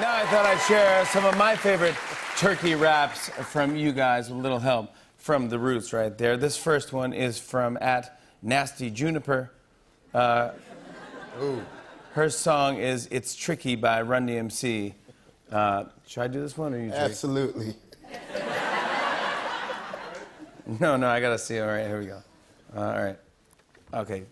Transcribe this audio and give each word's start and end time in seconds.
Now 0.00 0.14
I 0.14 0.26
thought 0.26 0.46
I'd 0.46 0.60
share 0.68 1.04
some 1.06 1.24
of 1.24 1.36
my 1.36 1.56
favorite 1.56 1.96
turkey 2.36 2.76
raps 2.76 3.30
from 3.30 3.76
you 3.76 3.90
guys 3.90 4.28
with 4.28 4.38
a 4.38 4.40
little 4.40 4.60
help 4.60 4.94
from 5.16 5.48
the 5.48 5.58
roots 5.58 5.92
right 5.92 6.16
there. 6.16 6.36
This 6.36 6.56
first 6.56 6.92
one 6.92 7.12
is 7.12 7.38
from 7.38 7.76
at 7.80 8.20
Nasty 8.40 8.90
Juniper. 8.90 9.50
Uh, 10.14 10.50
her 12.12 12.30
song 12.30 12.78
is 12.78 13.08
It's 13.10 13.34
Tricky 13.34 13.74
by 13.74 14.02
Run 14.02 14.28
DMC. 14.28 14.94
Uh, 15.50 15.84
should 16.06 16.22
I 16.22 16.28
do 16.28 16.40
this 16.40 16.56
one 16.56 16.74
or 16.74 16.78
you? 16.78 16.92
Absolutely. 16.92 17.74
No, 20.80 20.98
no, 20.98 21.08
I 21.08 21.18
gotta 21.18 21.38
see. 21.38 21.58
All 21.60 21.66
right, 21.66 21.86
here 21.86 21.98
we 21.98 22.04
go. 22.04 22.22
Uh, 22.76 22.80
all 22.80 23.02
right. 23.02 23.16
Okay. 23.94 24.24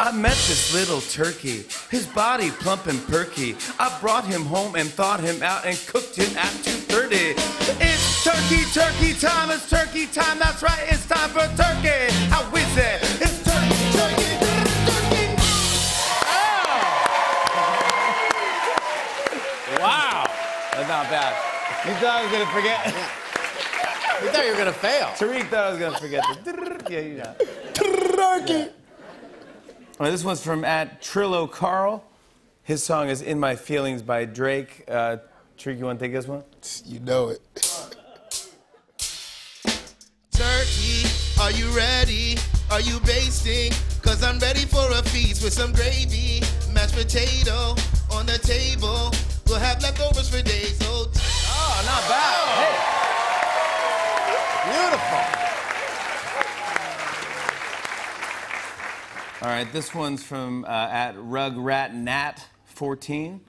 I 0.00 0.12
met 0.12 0.38
this 0.46 0.72
little 0.72 1.00
turkey, 1.00 1.64
his 1.90 2.06
body 2.06 2.50
plump 2.50 2.86
and 2.86 3.04
perky. 3.08 3.56
I 3.80 3.98
brought 4.00 4.24
him 4.24 4.44
home 4.44 4.76
and 4.76 4.88
thawed 4.88 5.18
him 5.18 5.42
out 5.42 5.66
and 5.66 5.76
cooked 5.88 6.14
him 6.14 6.36
at 6.38 6.52
2.30. 6.62 7.34
It's 7.80 8.22
turkey, 8.22 8.62
turkey 8.72 9.18
time, 9.18 9.50
it's 9.50 9.68
turkey 9.68 10.06
time, 10.06 10.38
that's 10.38 10.62
right, 10.62 10.86
it's 10.86 11.04
time 11.04 11.30
for 11.30 11.40
turkey. 11.58 12.14
How 12.30 12.46
is 12.54 12.76
it? 12.76 13.02
It's 13.20 13.42
turkey, 13.42 13.74
turkey, 13.98 14.38
turkey. 14.38 15.34
Oh! 16.22 16.78
Wow. 19.80 20.30
That's 20.74 20.88
not 20.88 21.10
bad. 21.10 21.34
You 21.88 21.94
thought 21.94 22.18
I 22.18 22.22
was 22.22 22.30
gonna 22.30 22.46
forget? 22.54 22.86
We 24.22 24.28
thought 24.28 24.44
you 24.44 24.52
were 24.52 24.58
gonna 24.58 24.72
fail. 24.72 25.08
Tariq 25.18 25.48
thought 25.48 25.64
I 25.64 25.70
was 25.70 25.78
gonna 25.80 25.98
forget 25.98 26.22
the. 26.44 26.52
Yeah, 26.88 27.00
you 27.00 27.18
know. 27.18 27.34
Turkey. 27.74 28.62
All 28.62 28.77
right, 29.98 30.10
this 30.10 30.24
one's 30.24 30.42
from 30.42 30.64
at 30.64 31.02
Trillo 31.02 31.50
Carl. 31.50 32.04
His 32.62 32.82
song 32.82 33.08
is 33.08 33.22
"In 33.22 33.38
My 33.38 33.56
Feelings" 33.56 34.02
by 34.02 34.24
Drake. 34.24 34.84
Uh, 34.88 35.18
Tariq, 35.58 35.78
you 35.78 35.84
want 35.84 35.98
to 35.98 36.04
take 36.04 36.12
this 36.12 36.28
one? 36.28 36.44
You 36.84 37.00
know 37.00 37.28
it. 37.30 37.40
Turkey, 40.32 41.08
are 41.40 41.50
you 41.50 41.66
ready? 41.76 42.36
Are 42.70 42.80
you 42.80 43.00
basting? 43.00 43.72
Cause 44.02 44.22
I'm 44.22 44.38
ready 44.38 44.60
for 44.60 44.88
a 44.92 45.02
feast 45.02 45.42
with 45.42 45.52
some 45.52 45.72
gravy. 45.72 46.40
Mashed 46.72 46.94
potato 46.94 47.74
on 48.12 48.26
the 48.26 48.38
table. 48.38 49.10
We'll 49.46 49.58
have 49.58 49.82
leftovers 49.82 50.28
for 50.28 50.42
days. 50.42 50.78
Oh, 50.82 51.10
Oh, 51.50 51.82
not 51.86 52.08
bad. 52.08 52.98
Beautiful. 54.68 55.37
All 59.40 59.46
right, 59.46 59.72
this 59.72 59.94
one's 59.94 60.24
from 60.24 60.64
uh, 60.64 60.88
at 60.90 61.14
Rugrat 61.14 61.94
Nat 61.94 62.44
14. 62.64 63.40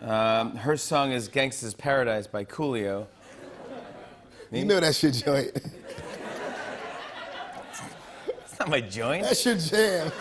Um, 0.00 0.54
her 0.54 0.76
song 0.76 1.10
is 1.10 1.28
"Gangsta's 1.28 1.74
Paradise" 1.74 2.28
by 2.28 2.44
Coolio. 2.44 3.08
You 4.52 4.64
know 4.64 4.78
that's 4.78 5.02
your 5.02 5.10
joint. 5.10 5.50
It's 8.28 8.60
not 8.60 8.68
my 8.68 8.80
joint. 8.80 9.24
That's 9.24 9.44
your 9.44 9.56
jam. 9.56 10.12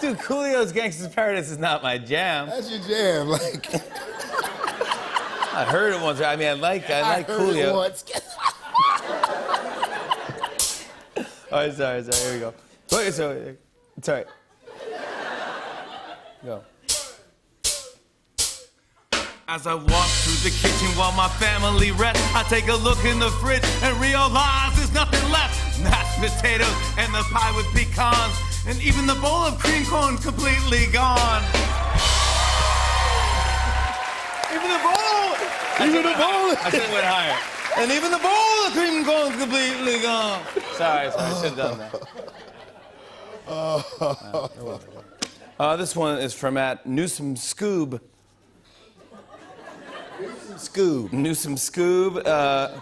Dude, 0.00 0.16
Coolio's 0.20 0.72
"Gangsta's 0.72 1.14
Paradise" 1.14 1.50
is 1.50 1.58
not 1.58 1.82
my 1.82 1.98
jam. 1.98 2.46
That's 2.46 2.70
your 2.70 2.80
jam. 2.80 3.28
Like 3.28 3.66
I 5.52 5.66
heard 5.68 5.92
it 5.92 6.00
once. 6.00 6.22
I 6.22 6.34
mean, 6.36 6.48
I 6.48 6.52
like 6.54 6.88
I 6.88 7.02
like 7.02 7.28
I 7.28 7.32
heard 7.34 7.56
it 7.56 7.74
once. 7.74 8.04
All 11.52 11.58
right, 11.58 11.74
sorry, 11.74 12.02
sorry. 12.04 12.16
Here 12.22 12.32
we 12.32 12.40
go. 12.40 12.54
Wait, 12.92 13.14
so 13.14 13.30
uh, 13.30 13.52
it's 13.96 14.08
all 14.08 14.14
right. 14.16 14.26
Go. 16.44 16.64
As 19.46 19.66
I 19.66 19.74
walk 19.74 20.08
through 20.22 20.50
the 20.50 20.56
kitchen 20.56 20.88
while 20.98 21.12
my 21.12 21.28
family 21.38 21.92
rests, 21.92 22.22
I 22.34 22.42
take 22.44 22.68
a 22.68 22.74
look 22.74 23.04
in 23.04 23.18
the 23.18 23.30
fridge 23.42 23.62
and 23.82 23.96
realize 24.00 24.74
there's 24.76 24.92
nothing 24.92 25.22
left. 25.30 25.54
Mashed 25.82 26.18
potatoes 26.18 26.74
and 26.98 27.14
the 27.14 27.22
pie 27.30 27.54
with 27.56 27.66
pecans, 27.74 28.34
and 28.66 28.80
even 28.82 29.06
the 29.06 29.14
bowl 29.14 29.46
of 29.46 29.58
cream 29.58 29.84
corn 29.86 30.18
completely 30.18 30.86
gone. 30.92 31.42
Even 34.50 34.68
the 34.70 34.82
bowl. 34.82 35.34
Even 35.86 36.02
the 36.02 36.16
bowl. 36.18 36.58
I 36.58 36.68
should 36.70 36.82
have 36.82 36.92
went 36.92 37.06
higher. 37.06 37.38
And 37.78 37.90
even 37.92 38.10
the 38.10 38.18
bowl 38.18 38.66
of 38.66 38.72
cream 38.72 39.04
corn's 39.04 39.36
completely 39.36 40.02
gone. 40.02 40.42
Sorry, 40.74 41.10
sorry, 41.10 41.22
I 41.22 41.34
should 41.40 41.54
have 41.54 41.56
done 41.56 41.78
that. 41.78 42.49
Uh, 43.46 43.82
this 45.76 45.94
one 45.96 46.18
is 46.18 46.34
from 46.34 46.56
at 46.56 46.86
Newsom 46.86 47.34
Scoob. 47.34 48.00
Scoob. 50.54 51.12
Newsom 51.12 51.56
Scoob. 51.56 52.26
Uh, 52.26 52.78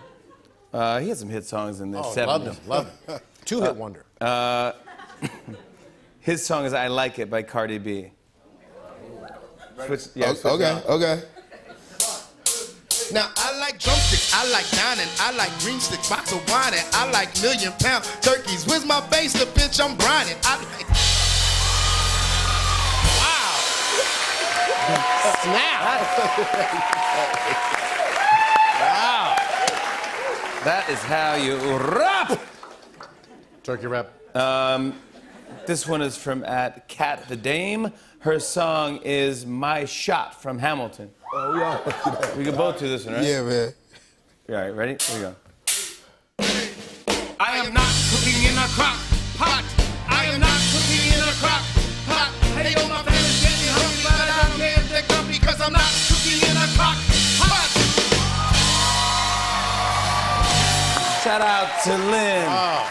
uh, 0.73 0.99
he 1.01 1.09
had 1.09 1.19
some 1.19 1.29
hit 1.29 1.45
songs 1.45 1.81
in 1.81 1.91
the 1.91 1.99
Oh, 1.99 2.03
70s. 2.15 2.27
love 2.27 2.45
him, 2.45 2.57
love 2.67 2.91
him. 3.07 3.19
Two 3.45 3.63
hit 3.63 3.77
wonder. 3.77 4.05
His 6.21 6.45
song 6.45 6.67
is 6.67 6.75
I 6.75 6.89
Like 6.89 7.19
It 7.19 7.31
by 7.31 7.43
Cardi 7.43 7.79
B. 7.79 8.11
Switch, 9.87 10.03
yeah, 10.15 10.35
switch 10.35 10.45
Okay, 10.45 10.83
okay. 10.89 11.23
Now 13.13 13.31
I 13.37 13.59
like 13.59 13.79
drumsticks, 14.19 14.35
I 14.35 14.51
like 14.51 14.71
dining, 14.71 15.09
I 15.21 15.33
like 15.37 15.59
green 15.61 15.81
sticks, 15.81 16.09
box 16.09 16.33
of 16.33 16.49
wine, 16.51 16.75
and 16.75 16.87
I 16.93 17.11
like 17.11 17.41
million 17.43 17.73
pound 17.81 18.05
turkeys. 18.23 18.67
Where's 18.67 18.85
my 18.85 19.01
bass? 19.09 19.33
The 19.33 19.47
bitch 19.47 19.81
I'm 19.83 19.97
brining. 19.97 20.39
I 20.45 20.57
like. 20.57 20.87
Snap. 25.43 25.81
Wow. 28.81 29.37
That 30.65 30.89
is 30.89 30.99
how 31.01 31.35
you 31.35 31.57
rap. 31.97 32.41
Turkey 33.63 33.87
rep. 33.87 34.37
Um, 34.37 34.95
this 35.67 35.87
one 35.87 36.03
is 36.03 36.17
from 36.17 36.45
at 36.45 36.89
Cat 36.89 37.29
the 37.29 37.37
Dame. 37.37 37.93
Her 38.21 38.41
song 38.41 39.01
is 39.05 39.47
My 39.47 39.85
Shot 39.85 40.41
from 40.41 40.59
Hamilton. 40.59 41.11
Oh, 41.33 41.55
yeah. 41.57 42.37
We 42.37 42.45
can 42.45 42.57
both 42.57 42.79
do 42.79 42.89
this 42.89 43.05
one, 43.05 43.15
right? 43.15 43.25
Yeah, 43.25 43.43
man. 43.43 43.75
All 44.51 44.55
right, 44.55 44.75
ready? 44.75 44.97
Here 44.99 45.17
we 45.17 45.21
go. 45.23 45.35
I 47.39 47.59
am 47.59 47.75
not 47.75 47.93
cooking 48.11 48.43
in 48.45 48.57
a 48.57 48.67
crock 48.73 48.97
pot. 49.37 49.63
I 50.09 50.25
am 50.25 50.41
not 50.41 50.59
cooking 50.73 51.13
in 51.13 51.21
a 51.21 51.33
crock 51.37 51.63
pot. 52.07 52.33
Hey, 52.57 52.73
yo, 52.73 52.89
my 52.89 53.03
family's 53.03 53.43
getting 53.43 53.69
hungry, 53.69 54.01
but 54.03 54.17
I 54.17 54.49
don't 54.49 54.57
care 54.57 54.73
if 54.79 54.89
they're 54.89 55.05
grumpy, 55.07 55.39
cause 55.39 55.61
I'm 55.61 55.73
not 55.75 55.93
cooking 56.09 56.41
in 56.49 56.57
a 56.57 56.67
crock 56.79 56.97
pot. 57.37 57.69
Shout 61.23 61.43
out 61.43 61.69
to 61.85 61.99
Lynn. 62.11 62.47
Oh, 62.49 62.89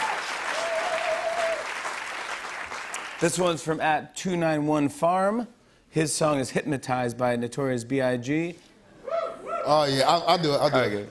This 3.20 3.36
one's 3.36 3.64
from 3.64 3.80
at 3.80 4.14
291 4.14 4.90
Farm. 4.90 5.48
His 5.90 6.12
song 6.14 6.38
is 6.38 6.50
Hypnotized 6.50 7.18
by 7.18 7.34
Notorious 7.34 7.82
B.I.G. 7.82 8.54
Oh, 9.64 9.84
yeah. 9.84 10.04
I'll, 10.08 10.22
I'll 10.28 10.38
do 10.38 10.52
it. 10.54 10.58
I'll 10.58 10.70
do 10.70 10.76
All 10.76 10.82
it. 10.82 10.84
right, 10.84 10.90
good. 10.90 11.10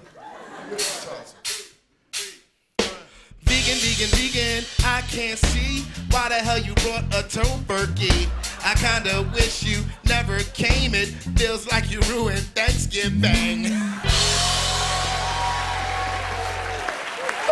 Vegan, 3.44 3.78
vegan, 3.80 4.10
vegan, 4.12 4.66
I 4.84 5.02
can't 5.08 5.40
see 5.40 5.86
why 6.12 6.28
the 6.28 6.36
hell 6.36 6.58
you 6.58 6.74
brought 6.76 7.06
a 7.14 7.24
tofurkey. 7.24 8.28
I 8.66 8.74
kinda 8.76 9.22
wish 9.34 9.64
you 9.64 9.86
never 10.06 10.40
came. 10.54 10.94
It 10.94 11.08
feels 11.38 11.72
like 11.72 11.90
you 11.90 12.02
ruined 12.02 12.46
Thanksgiving. 12.54 13.72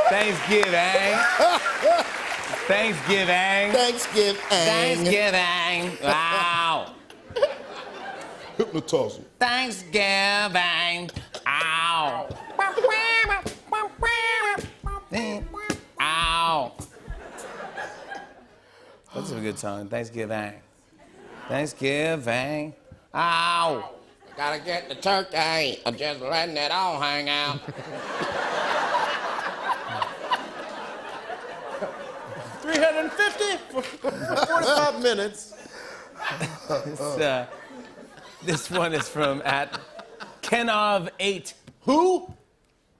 Thanksgiving. 0.10 1.18
Thanksgiving. 2.68 3.72
Thanksgiving. 3.72 4.42
Thanksgiving. 4.50 5.98
Wow. 6.04 6.92
Hypnotize 8.58 9.16
him. 9.18 9.26
Thanksgiving. 9.40 11.12
Ow. 11.48 11.85
Ow. 11.85 11.85
That's 19.26 19.40
a 19.40 19.42
good 19.42 19.58
song. 19.58 19.88
Thanksgiving. 19.88 20.54
Thanksgiving. 21.48 22.76
Ow. 23.16 23.90
gotta 24.38 24.64
get 24.64 24.88
the 24.88 24.94
turkey. 24.94 25.82
I'm 25.84 25.98
just 25.98 26.22
letting 26.22 26.56
it 26.56 26.70
all 26.70 27.02
hang 27.02 27.28
out. 27.28 27.60
Three 32.62 32.78
hundred 32.78 33.00
and 33.00 33.12
fifty 33.14 33.58
for 33.72 33.82
forty-five 33.82 35.02
minutes. 35.02 35.56
This, 36.86 37.02
uh, 37.02 37.48
this 38.44 38.70
one 38.70 38.94
is 38.94 39.10
from 39.10 39.42
at 39.44 39.80
Kenov8. 40.44 41.54
Who? 41.82 42.32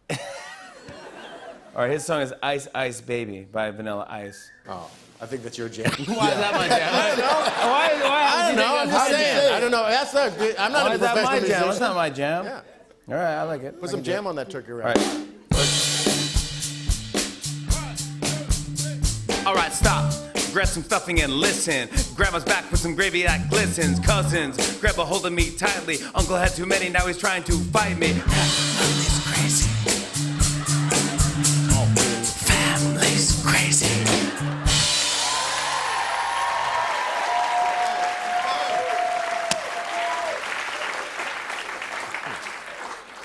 All 0.10 0.16
right, 1.76 1.92
his 1.92 2.04
song 2.04 2.22
is 2.24 2.34
Ice 2.42 2.68
Ice 2.74 3.00
Baby 3.00 3.42
by 3.52 3.70
Vanilla 3.70 4.08
Ice. 4.10 4.50
Oh. 4.68 4.90
I 5.22 5.26
think 5.26 5.44
that's 5.44 5.58
your 5.58 5.70
jam. 5.70 5.90
Why 6.06 6.32
is 6.32 6.38
that 6.38 6.54
my 6.54 6.68
jam? 6.68 6.94
I 6.94 7.08
don't 7.10 7.18
know. 7.20 7.26
Why, 7.26 8.10
why, 8.10 8.32
I 8.34 8.48
don't 8.48 8.58
know. 8.58 8.78
I'm 8.78 8.90
just 8.90 9.10
saying. 9.10 9.54
I 9.54 9.60
don't 9.60 9.72
know. 9.72 9.86
That's 9.90 10.14
not. 10.14 10.34
I'm 10.60 10.72
not 10.74 10.86
Why 10.86 10.92
a 10.92 10.94
is 10.96 11.00
that 11.00 11.14
professional 11.14 11.42
my 11.42 11.48
jam? 11.48 11.62
That's 11.68 11.80
not 11.80 11.96
my 11.96 12.10
jam. 12.10 12.46
Yeah. 12.46 12.62
All 13.08 13.14
right, 13.16 13.36
I 13.36 13.44
like 13.44 13.62
it. 13.64 13.80
Put 13.80 13.90
I 13.90 13.92
some 13.92 14.02
can 14.04 14.12
it. 14.12 14.14
jam 14.14 14.28
on 14.28 14.36
that 14.36 14.50
turkey 14.50 14.74
wrap. 14.74 14.96
right. 14.98 15.26
All 19.46 19.54
right, 19.54 19.72
stop. 19.72 20.12
Grab 20.52 20.68
some 20.68 20.84
stuffing 20.84 21.22
and 21.22 21.32
listen. 21.32 21.88
Grab 22.16 22.34
us 22.34 22.44
back 22.44 22.70
with 22.72 22.80
some 22.80 22.96
gravy 22.96 23.24
that 23.24 23.50
glistens. 23.50 24.00
Cousins, 24.00 24.80
grab 24.80 24.98
a 24.98 25.06
hold 25.06 25.26
of 25.26 25.34
me 25.34 25.52
tightly. 25.52 25.98
Uncle 26.16 26.36
had 26.36 26.50
too 26.52 26.66
many, 26.66 26.90
now 26.90 27.06
he's 27.06 27.18
trying 27.18 27.44
to 27.44 27.54
fight 27.54 27.98
me. 28.00 28.14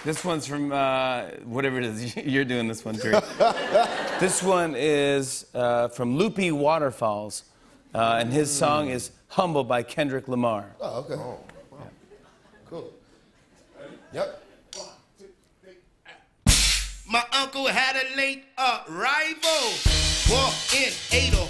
This 0.04 0.24
one's 0.24 0.46
from 0.46 0.72
uh, 0.72 1.24
whatever 1.44 1.78
it 1.78 1.84
is 1.84 2.16
you're 2.24 2.44
doing. 2.44 2.68
This 2.68 2.84
one, 2.84 2.94
Terry. 2.94 3.20
this 4.20 4.42
one 4.42 4.74
is 4.76 5.46
uh, 5.54 5.88
from 5.88 6.16
Loopy 6.16 6.52
Waterfalls, 6.52 7.44
uh, 7.94 8.18
and 8.20 8.32
his 8.32 8.50
song 8.50 8.88
is 8.88 9.10
"Humble" 9.28 9.64
by 9.64 9.82
Kendrick 9.82 10.26
Lamar. 10.26 10.74
Oh, 10.80 11.00
okay. 11.00 11.14
Oh, 11.14 11.38
Cool. 12.68 12.92
Yep. 14.14 14.42
My 17.06 17.24
uncle 17.32 17.66
had 17.66 17.96
a 17.96 18.16
late 18.16 18.44
arrival. 18.58 19.72
Walked 20.30 20.74
in, 20.76 20.92
ate 21.10 21.34
a 21.34 21.49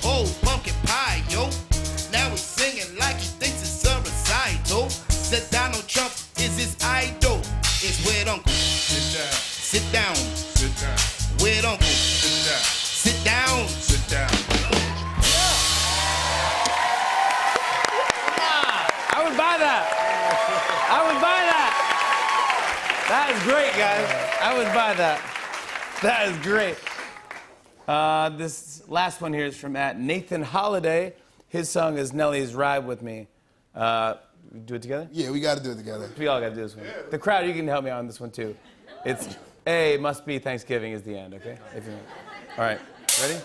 Weird 11.61 11.73
uncle. 11.73 11.87
Sit 11.89 13.23
down. 13.23 13.69
Sit 13.69 14.09
down. 14.09 14.31
I 19.13 19.23
would 19.23 19.37
buy 19.37 19.59
that. 19.59 19.85
I 20.89 21.03
would 21.05 21.21
buy 21.21 21.41
that. 21.53 23.05
That 23.11 23.31
is 23.37 23.43
great, 23.43 23.73
guys. 23.77 24.09
I 24.41 24.57
would 24.57 24.69
buy 24.69 24.95
that. 24.95 25.21
That 26.01 26.29
is 26.29 26.39
great. 26.39 26.79
Uh, 27.87 28.31
this 28.31 28.83
last 28.89 29.21
one 29.21 29.35
here 29.35 29.45
is 29.45 29.59
from 29.59 29.77
at 29.77 30.01
Nathan 30.01 30.43
Holiday. 30.43 31.13
His 31.49 31.69
song 31.69 31.99
is 31.99 32.15
Nelly's 32.15 32.55
Ride 32.55 32.87
with 32.87 33.03
Me. 33.03 33.29
Uh, 33.75 34.15
do 34.65 34.77
it 34.77 34.83
together? 34.83 35.11
Yeah, 35.13 35.31
we 35.31 35.41
got 35.41 35.59
to 35.59 35.63
do 35.63 35.73
it 35.73 35.77
together. 35.77 36.09
We 36.17 36.27
all 36.27 36.41
got 36.41 36.51
to 36.51 36.55
do 36.55 36.63
this 36.63 36.75
one. 36.75 36.87
The 37.11 37.19
crowd, 37.19 37.47
you 37.47 37.53
can 37.53 37.69
help 37.69 37.85
me 37.85 37.91
out 37.91 37.99
on 37.99 38.07
this 38.07 38.19
one 38.19 38.31
too. 38.31 38.57
It's 39.05 39.37
A, 39.67 39.99
must 39.99 40.25
be 40.25 40.39
Thanksgiving 40.39 40.93
is 40.93 41.03
the 41.03 41.17
end, 41.17 41.35
okay? 41.35 41.59
If 41.77 41.87
you 41.87 41.93
All 42.57 42.65
right, 42.65 42.81
ready? 43.21 43.39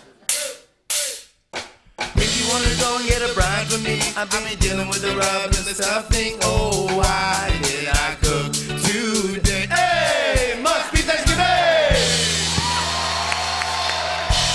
If 2.16 2.32
you 2.40 2.48
wanna 2.48 2.72
go 2.80 2.96
and 2.96 3.06
get 3.06 3.20
a 3.20 3.34
bride 3.34 3.66
for 3.68 3.78
me, 3.78 4.00
I've 4.16 4.30
been 4.30 4.58
dealing 4.58 4.88
with 4.88 5.02
the 5.02 5.14
rub 5.14 5.44
and 5.44 5.64
the 5.68 5.74
stuffing. 5.74 6.38
Oh, 6.42 6.88
why 6.96 7.52
did 7.62 7.88
I 7.88 8.16
cook 8.22 8.52
today? 8.52 9.66
Hey, 9.68 10.60
must 10.62 10.90
be 10.92 11.04
Thanksgiving. 11.04 11.44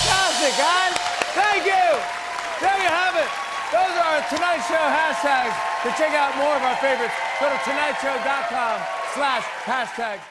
Fantastic, 0.09 0.53
guys. 0.57 0.93
Thank 1.37 1.65
you. 1.69 1.87
There 2.57 2.79
you 2.81 2.89
have 2.89 3.15
it. 3.21 3.29
Those 3.69 3.93
are 4.01 4.17
our 4.17 4.23
Tonight 4.33 4.65
Show 4.65 4.81
hashtags. 4.81 5.55
To 5.83 5.89
check 5.97 6.13
out 6.13 6.35
more 6.37 6.55
of 6.57 6.63
our 6.63 6.75
favorites, 6.77 7.13
go 7.39 7.49
to 7.49 7.55
tonightshow.com 7.61 8.81
slash 9.13 9.43
hashtags. 9.65 10.30